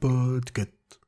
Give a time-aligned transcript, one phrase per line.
[0.00, 1.00] Podcast.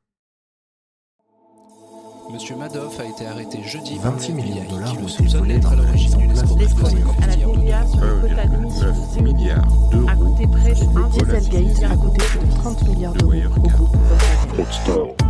[2.31, 5.71] Monsieur Madoff a été arrêté jeudi 26 par le millions de dollars qui le d'être
[5.71, 6.67] à l'origine d'une escroquerie
[7.21, 10.73] à la milliards DIA sur le quota de 1,9 10 milliards d'euros a coûté près
[10.73, 13.33] de de 1 Dieselgate a coûté plus de 30 milliards d'euros
[14.57, 15.28] au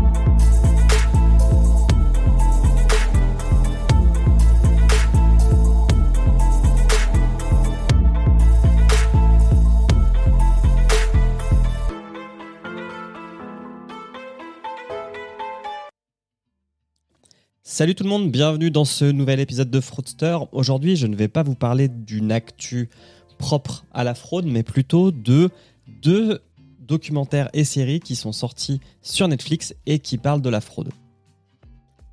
[17.79, 20.37] Salut tout le monde, bienvenue dans ce nouvel épisode de Fraudster.
[20.51, 22.89] Aujourd'hui, je ne vais pas vous parler d'une actu
[23.37, 25.49] propre à la fraude, mais plutôt de
[25.87, 26.41] deux
[26.81, 30.89] documentaires et séries qui sont sortis sur Netflix et qui parlent de la fraude.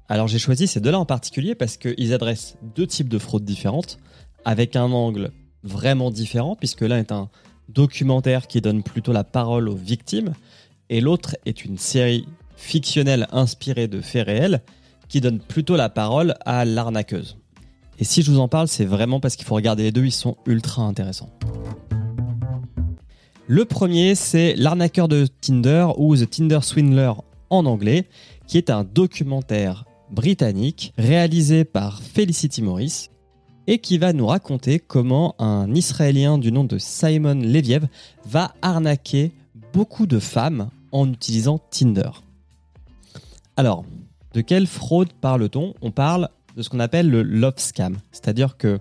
[0.09, 3.99] Alors j'ai choisi ces deux-là en particulier parce qu'ils adressent deux types de fraudes différentes,
[4.45, 5.33] avec un angle
[5.65, 7.29] vraiment différent, puisque l'un est un
[7.71, 10.33] documentaire qui donne plutôt la parole aux victimes,
[10.91, 12.25] et l'autre est une série
[12.57, 14.63] fictionnelle inspirée de faits réels
[15.09, 17.37] qui donne plutôt la parole à l'arnaqueuse.
[17.99, 20.13] Et si je vous en parle, c'est vraiment parce qu'il faut regarder les deux, ils
[20.13, 21.31] sont ultra intéressants.
[23.49, 27.13] Le premier, c'est L'arnaqueur de Tinder ou The Tinder Swindler
[27.49, 28.09] en anglais,
[28.49, 33.09] qui est un documentaire britannique réalisé par Felicity Morris
[33.67, 37.87] et qui va nous raconter comment un Israélien du nom de Simon Leviev
[38.25, 39.33] va arnaquer
[39.73, 42.11] beaucoup de femmes en utilisant Tinder.
[43.57, 43.85] Alors,
[44.37, 45.73] de quelle fraude parle-t-on?
[45.81, 48.79] On parle de ce qu'on appelle le love scam, c'est-à-dire que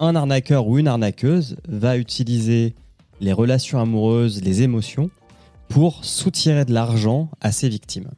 [0.00, 2.74] un arnaqueur ou une arnaqueuse va utiliser
[3.20, 5.08] les relations amoureuses, les émotions
[5.68, 8.10] pour soutirer de l'argent à ses victimes.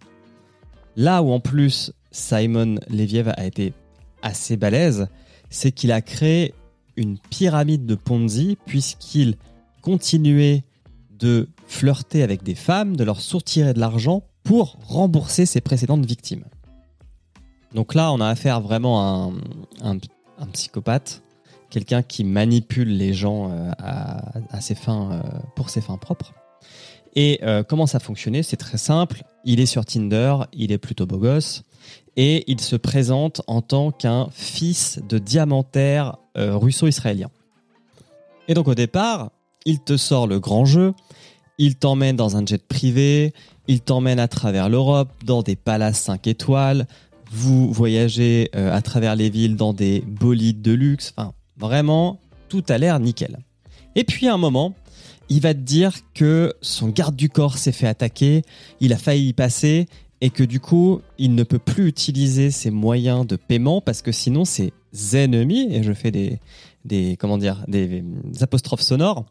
[0.96, 3.74] Là où en plus Simon Leviev a été
[4.22, 5.08] assez balèze,
[5.50, 6.54] c'est qu'il a créé
[6.96, 9.34] une pyramide de Ponzi puisqu'il
[9.82, 10.64] continuait
[11.10, 16.44] de flirter avec des femmes, de leur soutirer de l'argent pour rembourser ses précédentes victimes.
[17.74, 19.30] Donc là, on a affaire vraiment à
[19.82, 19.98] un,
[20.52, 21.22] psychopathe,
[21.70, 25.22] quelqu'un qui manipule les gens euh, à, euh,
[25.56, 26.34] pour ses fins propres.
[27.14, 28.42] Et euh, comment ça fonctionnait?
[28.42, 29.24] C'est très simple.
[29.44, 31.62] Il est sur Tinder, il est plutôt beau gosse,
[32.16, 37.30] et il se présente en tant qu'un fils de diamantaire russo-israélien.
[38.48, 39.30] Et donc au départ,
[39.64, 40.94] il te sort le grand jeu,
[41.58, 43.32] il t'emmène dans un jet privé,
[43.68, 46.86] il t'emmène à travers l'Europe, dans des palaces 5 étoiles,
[47.30, 52.64] vous voyagez euh, à travers les villes dans des bolides de luxe, enfin vraiment, tout
[52.68, 53.38] a l'air nickel.
[53.94, 54.74] Et puis à un moment,
[55.28, 58.42] il va te dire que son garde du corps s'est fait attaquer,
[58.80, 59.86] il a failli y passer,
[60.20, 64.12] et que du coup, il ne peut plus utiliser ses moyens de paiement parce que
[64.12, 64.72] sinon ses
[65.14, 66.38] ennemis, et je fais des,
[68.40, 69.24] apostrophes sonores,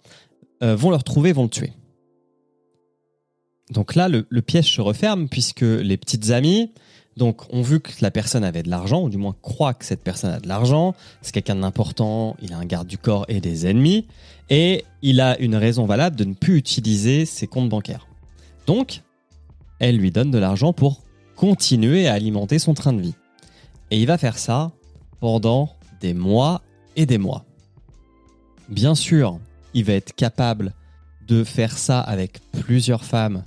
[0.63, 1.71] euh, vont le retrouver, vont le tuer.
[3.71, 6.71] Donc là, le, piège se referme puisque les petites amies
[7.17, 10.03] donc, ont vu que la personne avait de l'argent, ou du moins croient que cette
[10.03, 10.93] personne a de l'argent.
[11.21, 14.07] C'est quelqu'un d'important, il a un garde du corps et des ennemis,
[14.49, 18.07] et il a une raison valable de ne plus utiliser ses comptes bancaires.
[18.65, 19.01] Donc,
[19.79, 21.01] elle lui donne de l'argent pour
[21.35, 23.15] continuer à alimenter son train de vie.
[23.89, 24.71] Et il va faire ça
[25.19, 26.61] pendant des mois
[26.95, 27.45] et des mois.
[28.69, 29.39] Bien sûr,
[29.73, 30.73] il va être capable
[31.27, 33.43] de faire ça avec plusieurs femmes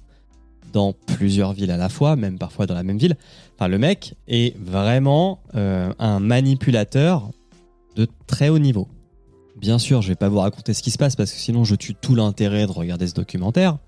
[0.75, 3.17] dans plusieurs villes à la fois, même parfois dans la même ville.
[3.57, 7.31] Enfin, le mec est vraiment euh, un manipulateur
[7.97, 8.89] de très haut niveau.
[9.57, 11.77] Bien sûr, je vais pas vous raconter ce qui se passe parce que sinon je
[11.77, 13.79] tue tout l'intérêt de regarder ce documentaire.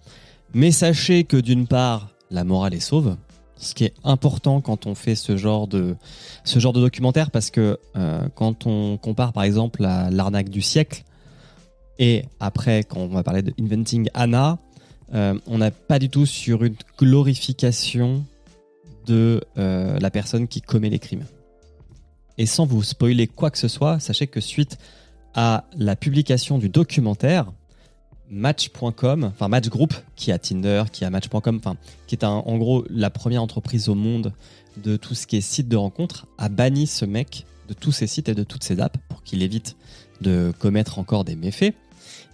[0.55, 3.16] Mais sachez que d'une part, la morale est sauve,
[3.56, 5.96] ce qui est important quand on fait ce genre de,
[6.44, 10.62] ce genre de documentaire parce que euh, quand on compare par exemple à l'arnaque du
[10.62, 11.02] siècle
[11.99, 14.58] et après quand on va parler de Inventing Anna,
[15.14, 18.25] euh, on n'a pas du tout sur une glorification
[19.06, 21.25] de euh, la personne qui commet les crimes.
[22.38, 24.79] Et sans vous spoiler quoi que ce soit, sachez que suite
[25.35, 27.47] à la publication du documentaire,
[28.29, 31.76] Match.com, enfin Match Group, qui a Tinder, qui a Match.com, enfin,
[32.06, 34.32] qui est un- en gros la première entreprise au monde
[34.76, 38.06] de tout ce qui est site de rencontre, a banni ce mec de tous ses
[38.06, 39.76] sites et de toutes ses apps pour qu'il évite
[40.20, 41.75] de commettre encore des méfaits,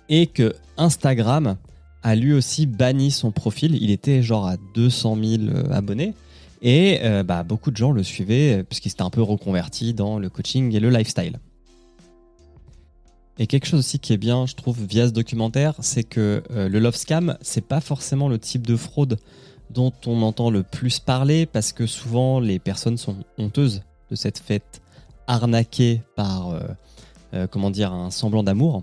[0.09, 1.57] et que Instagram
[2.03, 3.77] a lui aussi banni son profil.
[3.81, 6.15] Il était genre à 200 000 euh, abonnés.
[6.61, 10.19] Et euh, bah, beaucoup de gens le suivaient euh, puisqu'il s'était un peu reconverti dans
[10.19, 11.39] le coaching et le lifestyle.
[13.39, 16.79] Et quelque chose aussi qui est bien, je trouve, via ce documentaire, c'est que le
[16.79, 19.17] love scam, c'est pas forcément le type de fraude
[19.71, 24.39] dont on entend le plus parler parce que souvent les personnes sont honteuses de cette
[24.39, 24.83] fête
[25.27, 26.55] arnaquée par,
[27.51, 28.83] comment dire, un semblant d'amour.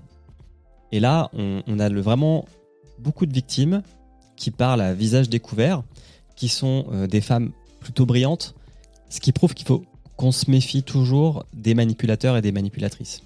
[0.91, 2.45] Et là, on, on a le, vraiment
[2.99, 3.81] beaucoup de victimes
[4.35, 5.83] qui parlent à visage découvert,
[6.35, 8.55] qui sont euh, des femmes plutôt brillantes,
[9.09, 9.83] ce qui prouve qu'il faut
[10.15, 13.21] qu'on se méfie toujours des manipulateurs et des manipulatrices.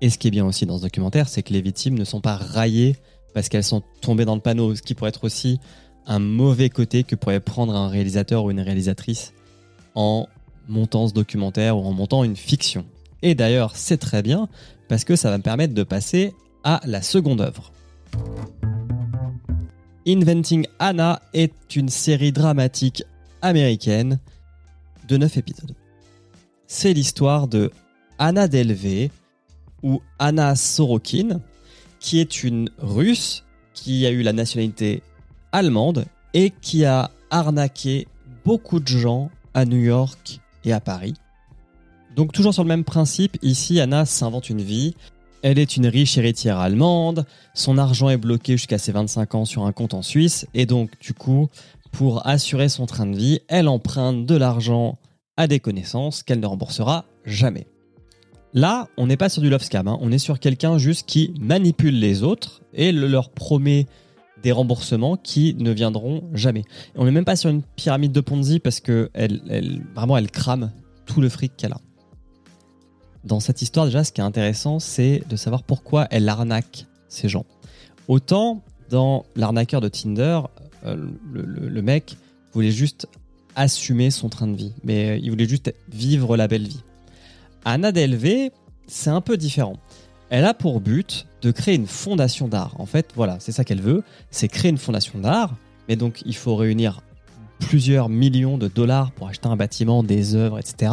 [0.00, 2.20] Et ce qui est bien aussi dans ce documentaire, c'est que les victimes ne sont
[2.20, 2.96] pas raillées
[3.34, 5.60] parce qu'elles sont tombées dans le panneau, ce qui pourrait être aussi
[6.06, 9.32] un mauvais côté que pourrait prendre un réalisateur ou une réalisatrice
[9.94, 10.28] en
[10.68, 12.84] montant ce documentaire ou en montant une fiction.
[13.22, 14.48] Et d'ailleurs, c'est très bien
[14.88, 17.72] parce que ça va me permettre de passer à la seconde œuvre.
[20.06, 23.04] Inventing Anna est une série dramatique
[23.40, 24.18] américaine
[25.08, 25.74] de 9 épisodes.
[26.66, 27.70] C'est l'histoire de
[28.18, 29.10] Anna Delvey
[29.82, 31.40] ou Anna Sorokin,
[32.00, 35.02] qui est une russe qui a eu la nationalité
[35.52, 38.06] allemande et qui a arnaqué
[38.44, 41.14] beaucoup de gens à New York et à Paris.
[42.14, 44.94] Donc toujours sur le même principe, ici Anna s'invente une vie,
[45.44, 49.66] elle est une riche héritière allemande, son argent est bloqué jusqu'à ses 25 ans sur
[49.66, 51.50] un compte en Suisse, et donc du coup,
[51.92, 54.98] pour assurer son train de vie, elle emprunte de l'argent
[55.36, 57.66] à des connaissances qu'elle ne remboursera jamais.
[58.54, 59.98] Là, on n'est pas sur du love scam, hein.
[60.00, 63.86] on est sur quelqu'un juste qui manipule les autres et leur promet
[64.42, 66.64] des remboursements qui ne viendront jamais.
[66.96, 70.72] on n'est même pas sur une pyramide de Ponzi parce que elle, vraiment elle crame
[71.04, 71.80] tout le fric qu'elle a
[73.24, 77.28] dans cette histoire, déjà, ce qui est intéressant, c'est de savoir pourquoi elle arnaque ces
[77.28, 77.46] gens.
[78.08, 80.40] Autant dans l'arnaqueur de Tinder,
[80.84, 80.96] euh,
[81.32, 82.16] le, mec
[82.52, 83.08] voulait juste
[83.56, 86.82] assumer son train de vie, mais euh, il voulait juste vivre la belle vie.
[87.64, 88.52] Anna Delvey,
[88.86, 89.76] c'est un peu différent.
[90.28, 92.74] Elle a pour but de créer une fondation d'art.
[92.78, 95.54] En fait, voilà, c'est ça qu'elle veut, c'est créer une fondation d'art,
[95.88, 97.00] mais donc il faut réunir
[97.58, 100.92] plusieurs millions de dollars pour acheter un bâtiment, des œuvres, etc.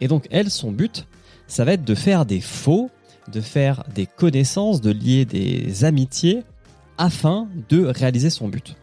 [0.00, 1.06] Et donc elle, son but,
[1.48, 2.90] ça va être de faire des faux,
[3.32, 6.44] de faire des connaissances, de lier des amitiés
[6.96, 8.76] afin de réaliser son but.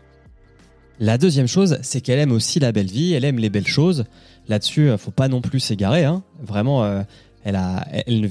[1.00, 4.06] La deuxième chose, c'est qu'elle aime aussi la belle vie, elle aime les belles choses.
[4.48, 6.06] Là-dessus, faut pas non plus s'égarer.
[6.06, 6.24] Hein.
[6.42, 7.04] Vraiment, euh,
[7.44, 7.56] elle,
[8.22, 8.28] ne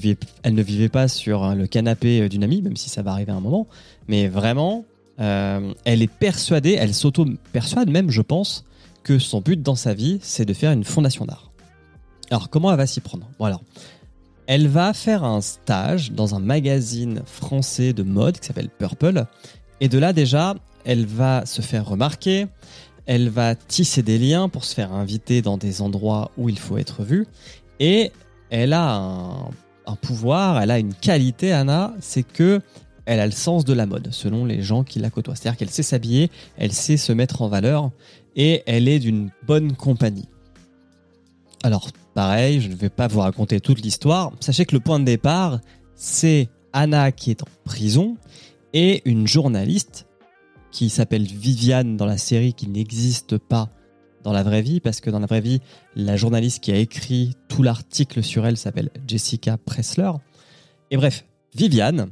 [0.61, 3.39] vivait, pas sur hein, le canapé d'une amie, même si ça va arriver à un
[3.39, 3.67] moment.
[4.07, 4.83] Mais vraiment,
[5.19, 8.65] euh, elle est persuadée, elle s'auto-persuade même, je pense,
[9.03, 11.51] que son but dans sa vie, c'est de faire une fondation d'art.
[12.31, 13.29] Alors, comment elle va s'y prendre?
[14.47, 19.25] Elle va faire un stage dans un magazine français de mode qui s'appelle Purple.
[19.81, 20.55] Et de là déjà,
[20.85, 22.47] elle va se faire remarquer,
[23.07, 26.77] elle va tisser des liens pour se faire inviter dans des endroits où il faut
[26.77, 27.25] être vu.
[27.79, 28.11] Et
[28.49, 28.95] elle a
[29.85, 32.61] un, pouvoir, elle a une qualité, Anna, c'est que
[33.05, 35.35] elle a le sens de la mode, selon les gens qui la côtoient.
[35.35, 37.91] C'est-à-dire qu'elle sait s'habiller, elle sait se mettre en valeur,
[38.35, 40.27] et elle est d'une bonne compagnie.
[41.61, 44.31] Alors, pareil, je ne vais pas vous raconter toute l'histoire.
[44.39, 45.59] Sachez que le point de départ,
[45.93, 48.17] c'est Anna qui est en prison
[48.73, 50.07] et une journaliste
[50.71, 53.69] qui s'appelle Viviane dans la série qui n'existe pas
[54.23, 55.59] dans la vraie vie parce que dans la vraie vie,
[55.95, 60.11] la journaliste qui a écrit tout l'article sur elle s'appelle Jessica Pressler.
[60.91, 62.09] Et bref, Viviane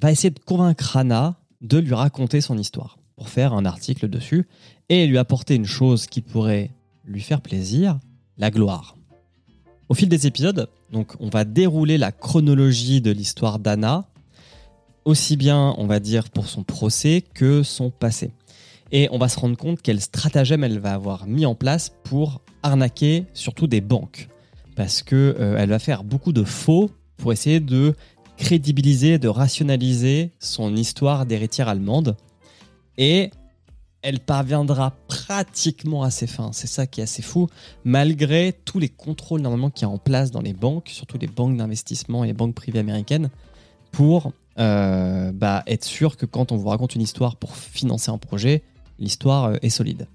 [0.00, 4.46] va essayer de convaincre Anna de lui raconter son histoire pour faire un article dessus
[4.90, 7.98] et lui apporter une chose qui pourrait lui faire plaisir,
[8.36, 8.96] la gloire.
[9.88, 14.08] Au fil des épisodes, donc on va dérouler la chronologie de l'histoire d'Anna,
[15.04, 18.32] aussi bien, on va dire, pour son procès que son passé.
[18.90, 22.40] Et on va se rendre compte quel stratagème elle va avoir mis en place pour
[22.62, 24.28] arnaquer surtout des banques.
[24.74, 27.94] Parce que euh, elle va faire beaucoup de faux pour essayer de
[28.36, 32.16] crédibiliser, de rationaliser son histoire d'héritière allemande.
[32.98, 33.30] Et
[34.06, 36.50] elle parviendra pratiquement à ses fins.
[36.52, 37.48] C'est ça qui est assez fou,
[37.84, 41.26] malgré tous les contrôles normalement qu'il y a en place dans les banques, surtout les
[41.26, 43.30] banques d'investissement et les banques privées américaines,
[43.90, 48.18] pour euh, bah, être sûr que quand on vous raconte une histoire pour financer un
[48.18, 48.62] projet,
[49.00, 50.06] l'histoire euh, est solide.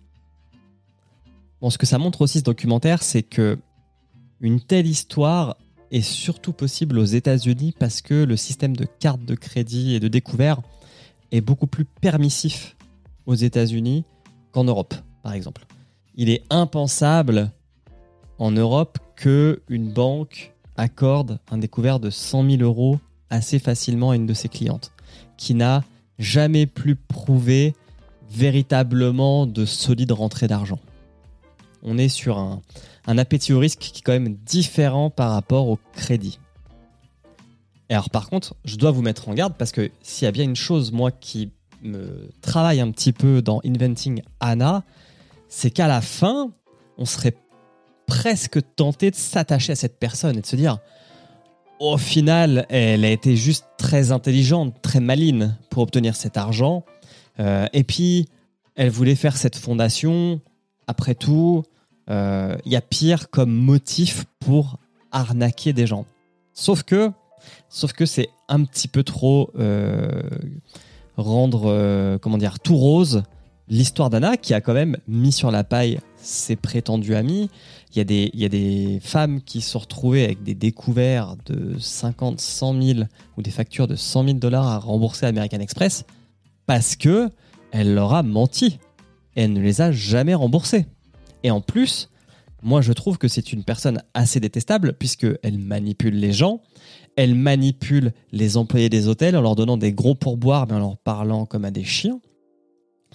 [1.60, 3.60] Bon, ce que ça montre aussi ce documentaire, c'est que
[4.40, 5.58] une telle histoire
[5.92, 10.08] est surtout possible aux États-Unis parce que le système de carte de crédit et de
[10.08, 10.62] découvert
[11.34, 12.78] est beaucoup plus permissif
[13.26, 14.04] aux États-Unis
[14.52, 15.66] qu'en Europe, par exemple.
[16.16, 17.52] Il est impensable
[18.38, 23.00] en Europe que une banque accorde un découvert de 100 000 euros
[23.30, 24.92] assez facilement à une de ses clientes,
[25.38, 25.84] qui n'a
[26.20, 27.76] jamais plus prouvé
[28.30, 30.80] véritablement de solides rentrées d'argent.
[31.84, 32.62] On est sur un,
[33.08, 36.40] un appétit au risque qui est quand même différent par rapport au crédit.
[37.90, 40.32] Et alors par contre, je dois vous mettre en garde parce que s'il y a
[40.32, 44.84] bien une chose, moi, qui me travaille un petit peu dans Inventing Anna,
[45.48, 46.52] c'est qu'à la fin,
[46.98, 47.36] on serait
[48.06, 50.80] presque tenté de s'attacher à cette personne et de se dire,
[51.80, 56.84] au final, elle a été juste très intelligente, très maline pour obtenir cet argent.
[57.40, 58.28] Euh, et puis,
[58.76, 60.42] elle voulait faire cette fondation.
[60.88, 61.64] Après tout,
[62.08, 64.78] il euh, y a pire comme motif pour
[65.12, 66.06] arnaquer des gens.
[66.54, 67.12] Sauf que,
[67.70, 70.22] sauf que c'est un petit peu trop euh,
[71.22, 73.24] rendre, comment dire, tout rose
[73.72, 77.50] l'histoire d'Anna qui a quand même mis sur la paille ses prétendus amis.
[77.94, 80.54] Il y, a des, il y a des femmes qui se sont retrouvées avec des
[80.54, 83.00] découverts de 50, 100 000
[83.38, 86.06] ou des factures de 100 000 dollars à rembourser à American Express
[86.68, 87.30] parce que
[87.72, 88.80] elle leur a menti.
[89.36, 90.86] Elle ne les a jamais remboursés.
[91.44, 92.10] Et en plus,
[92.62, 96.62] moi je trouve que c'est une personne assez détestable puisqu'elle manipule les gens,
[97.16, 100.98] elle manipule les employés des hôtels en leur donnant des gros pourboires mais en leur
[100.98, 102.20] parlant comme à des chiens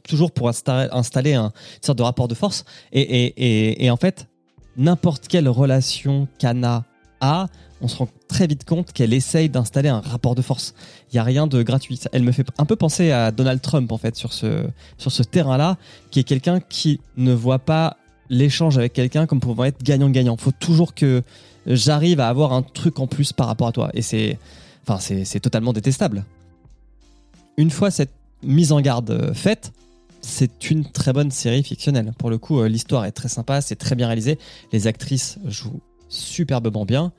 [0.07, 2.65] toujours pour installer un, une sorte de rapport de force.
[2.93, 4.29] Et, en fait,
[4.76, 6.85] n'importe quelle relation qu'Anna
[7.21, 7.49] a,
[7.81, 10.75] on se rend très vite compte qu'elle essaye d'installer un rapport de force.
[11.11, 12.00] Il n'y a rien de gratuit.
[12.12, 15.23] Elle me fait un peu penser à Donald Trump, en fait, sur ce, sur ce
[15.23, 15.76] terrain-là,
[16.11, 17.97] qui est quelqu'un qui ne voit pas
[18.29, 20.37] l'échange avec quelqu'un comme pouvant être gagnant-gagnant.
[20.38, 21.23] Il faut toujours que
[21.66, 23.90] j'arrive à avoir un truc en plus par rapport à toi.
[23.94, 24.38] Et c'est,
[24.87, 26.25] enfin, c'est totalement détestable.
[27.56, 29.73] Une fois cette mise en garde faite,
[30.20, 32.12] c'est une très bonne série fictionnelle.
[32.18, 34.38] Pour le coup, euh, l'histoire est très sympa, c'est très bien réalisé.
[34.73, 37.12] Les actrices jouent superbement bien.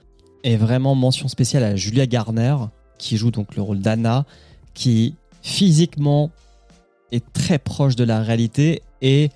[0.43, 2.55] Et vraiment mention spéciale à Julia Garner,
[2.97, 4.25] qui joue donc le rôle d'Anna,
[4.73, 6.31] qui physiquement
[7.11, 9.29] est très proche de la réalité et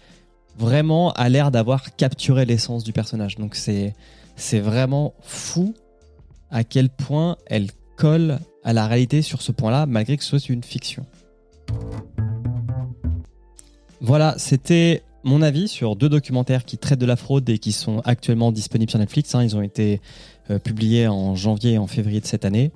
[0.57, 3.37] vraiment a l'air d'avoir capturé l'essence du personnage.
[3.37, 3.95] Donc c'est
[4.35, 5.73] c'est vraiment fou
[6.49, 10.53] à quel point elle colle à la réalité sur ce point-là, malgré que ce soit
[10.53, 11.05] une fiction.
[14.01, 17.99] Voilà, c'était mon avis sur deux documentaires qui traitent de la fraude et qui sont
[17.99, 19.35] actuellement disponibles sur Netflix.
[19.35, 19.43] Hein.
[19.43, 20.01] Ils ont été
[20.49, 22.71] euh, publiés en janvier et en février de cette année.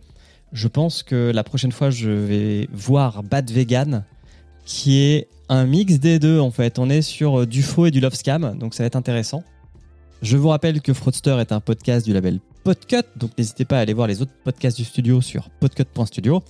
[0.53, 4.05] Je pense que la prochaine fois, je vais voir Bad Vegan,
[4.65, 6.79] qui est un mix des deux en fait.
[6.79, 9.43] On est sur euh, du faux et du love scam, donc ça va être intéressant.
[10.21, 13.81] Je vous rappelle que Fraudster est un podcast du label Podcut, donc n'hésitez pas à
[13.81, 16.41] aller voir les autres podcasts du studio sur podcut.studio.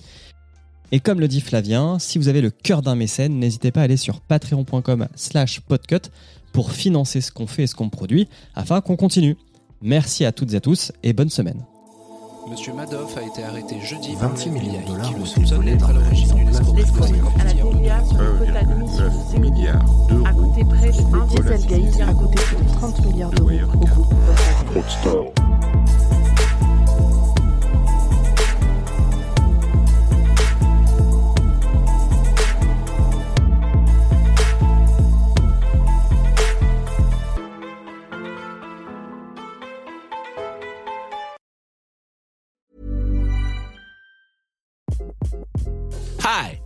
[0.92, 3.84] Et comme le dit Flavien, si vous avez le cœur d'un mécène, n'hésitez pas à
[3.84, 6.10] aller sur patreon.com slash podcut
[6.52, 9.36] pour financer ce qu'on fait et ce qu'on produit afin qu'on continue.
[9.82, 11.64] Merci à toutes et à tous et bonne semaine.
[12.48, 15.64] Monsieur Madoff a été arrêté jeudi 26 millions de dollars qui le ont soupçonne été
[15.64, 19.84] d'être à l'origine d'une escroquerie à la TVA sur le quota de milliards
[20.24, 25.45] a coûté près de Dieselgate a coûté plus de 30 milliards d'euros au groupe.